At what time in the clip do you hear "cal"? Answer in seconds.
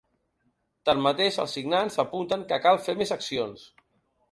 2.67-2.83